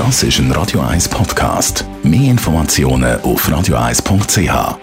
[0.00, 1.84] Das ist ein Radio 1 Podcast.
[2.02, 4.78] Mehr Informationen auf radio1.ch.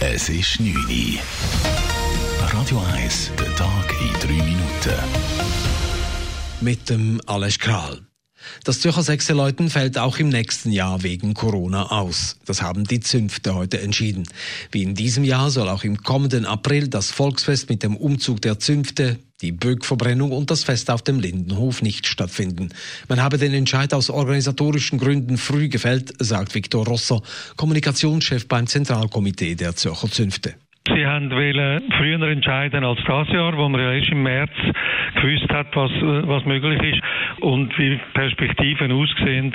[0.00, 1.20] Es ist 9 Uhr.
[2.52, 4.98] Radio 1, der Tag in 3 Minuten.
[6.60, 8.00] Mit dem Alles Kral.
[8.64, 12.36] Das Zürcher Sechseleuten fällt auch im nächsten Jahr wegen Corona aus.
[12.46, 14.26] Das haben die Zünfte heute entschieden.
[14.72, 18.58] Wie in diesem Jahr soll auch im kommenden April das Volksfest mit dem Umzug der
[18.58, 22.70] Zünfte, die Böckverbrennung und das Fest auf dem Lindenhof nicht stattfinden.
[23.08, 27.20] Man habe den Entscheid aus organisatorischen Gründen früh gefällt, sagt Viktor Rosser,
[27.56, 30.54] Kommunikationschef beim Zentralkomitee der Zürcher Zünfte.
[30.88, 34.50] Sie haben wollen früher entscheiden als das Jahr, wo man ja erst im März
[35.14, 37.02] gewusst hat, was, was möglich ist
[37.42, 39.52] und wie Perspektiven aussehen,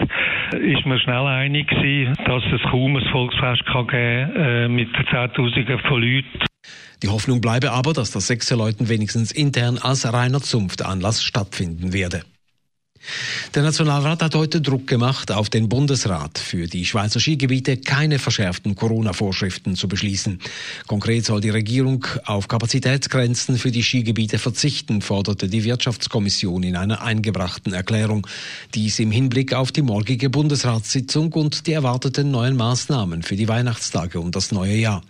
[0.54, 5.80] ist man schnell einig gewesen, dass es kaum ein Volksfest kann geben äh, mit Zehntausenden
[5.80, 6.55] von Leuten.
[7.04, 12.24] Die Hoffnung bleibe aber, dass das Sechserleuten wenigstens intern als reiner Zunftanlass stattfinden werde.
[13.54, 18.76] Der Nationalrat hat heute Druck gemacht auf den Bundesrat, für die Schweizer Skigebiete keine verschärften
[18.76, 20.40] Corona-Vorschriften zu beschließen.
[20.88, 27.02] Konkret soll die Regierung auf Kapazitätsgrenzen für die Skigebiete verzichten, forderte die Wirtschaftskommission in einer
[27.02, 28.28] eingebrachten Erklärung.
[28.74, 34.20] Dies im Hinblick auf die morgige Bundesratssitzung und die erwarteten neuen Maßnahmen für die Weihnachtstage
[34.20, 35.02] und das neue Jahr.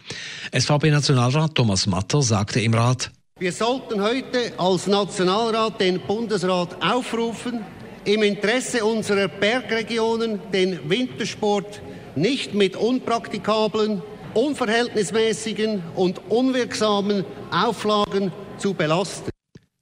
[0.52, 7.66] SVP-Nationalrat Thomas Matter sagte im Rat, wir sollten heute als Nationalrat den Bundesrat aufrufen,
[8.06, 11.82] im Interesse unserer Bergregionen den Wintersport
[12.16, 14.02] nicht mit unpraktikablen,
[14.34, 19.30] unverhältnismäßigen und unwirksamen Auflagen zu belasten.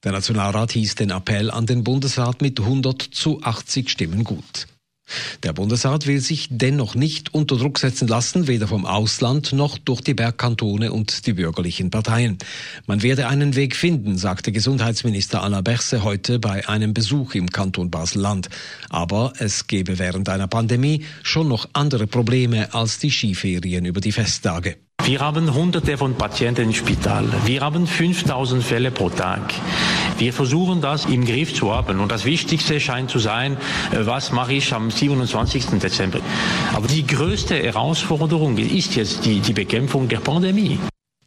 [0.04, 4.68] Der Nationalrat hieß den Appell an den Bundesrat mit 100 zu 80 Stimmen gut.
[5.44, 10.02] Der Bundesrat will sich dennoch nicht unter Druck setzen lassen, weder vom Ausland noch durch
[10.02, 12.38] die Bergkantone und die bürgerlichen Parteien.
[12.88, 17.92] Man werde einen Weg finden, sagte Gesundheitsminister Anna Berse heute bei einem Besuch im Kanton
[17.92, 18.50] Basel-Land.
[18.90, 24.12] Aber es gebe während einer Pandemie schon noch andere Probleme als die Skiferien über die
[24.12, 24.78] Festtage.
[25.06, 27.26] Wir haben hunderte von Patienten im Spital.
[27.44, 29.54] Wir haben 5000 Fälle pro Tag.
[30.18, 32.00] Wir versuchen das im Griff zu haben.
[32.00, 33.58] Und das Wichtigste scheint zu sein,
[33.92, 35.80] äh, was mache ich am 27.
[35.80, 36.20] Dezember.
[36.74, 40.80] Aber die größte Herausforderung ist jetzt die, die Bekämpfung der Pandemie.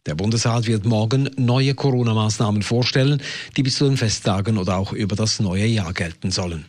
[0.07, 3.21] Der Bundesrat wird morgen neue Corona-Maßnahmen vorstellen,
[3.57, 6.67] die bis zu den Festtagen oder auch über das neue Jahr gelten sollen.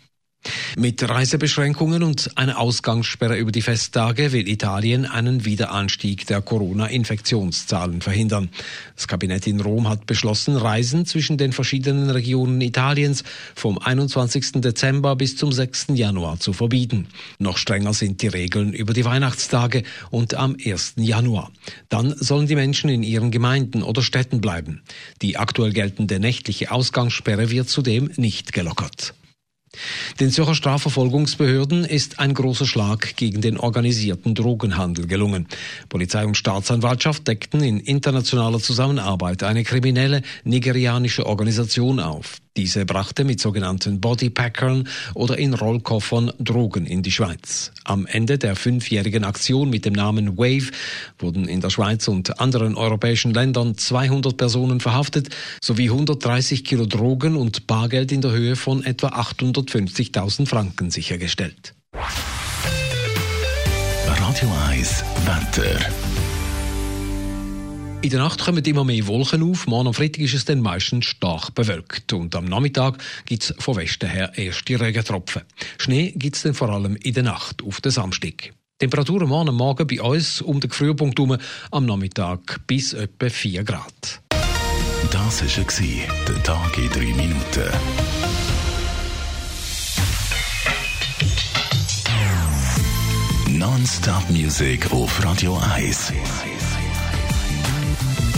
[0.79, 8.49] Mit Reisebeschränkungen und einer Ausgangssperre über die Festtage will Italien einen Wiederanstieg der Corona-Infektionszahlen verhindern.
[8.95, 13.23] Das Kabinett in Rom hat beschlossen, Reisen zwischen den verschiedenen Regionen Italiens
[13.55, 14.61] vom 21.
[14.61, 15.87] Dezember bis zum 6.
[15.95, 17.07] Januar zu verbieten.
[17.39, 20.93] Noch strenger sind die Regeln über die Weihnachtstage und am 1.
[20.97, 21.49] Januar.
[21.89, 24.83] Dann sollen die Menschen in ihren Gemeinden oder Städten bleiben.
[25.23, 29.15] Die aktuell geltende nächtliche Ausgangssperre wird zudem nicht gelockert.
[30.19, 35.47] Den Zürcher Strafverfolgungsbehörden ist ein großer Schlag gegen den organisierten Drogenhandel gelungen.
[35.89, 42.37] Polizei und Staatsanwaltschaft deckten in internationaler Zusammenarbeit eine kriminelle nigerianische Organisation auf.
[42.57, 47.71] Diese brachte mit sogenannten Bodypackern oder in Rollkoffern Drogen in die Schweiz.
[47.83, 50.71] Am Ende der fünfjährigen Aktion mit dem Namen Wave
[51.19, 55.29] wurden in der Schweiz und anderen europäischen Ländern 200 Personen verhaftet
[55.63, 61.75] sowie 130 Kilo Drogen und Bargeld in der Höhe von etwa 850.000 Franken sichergestellt.
[64.07, 66.16] Radio 1 Wetter.
[68.03, 69.67] In der Nacht kommen immer mehr Wolken auf.
[69.67, 72.13] Morgen am Freitag ist es dann meistens stark bewölkt.
[72.13, 75.41] Und am Nachmittag gibt es von Westen her erste Regentropfen.
[75.77, 78.53] Schnee gibt es dann vor allem in der Nacht auf den Samstag.
[78.79, 81.37] Temperaturen morgen am Morgen bei uns um den Gefrierpunkt herum,
[81.71, 84.21] am Nachmittag bis etwa 4 Grad.
[85.11, 87.71] Das war der Tag in 3 Minuten.
[93.57, 96.13] Non-Stop-Musik auf Radio 1.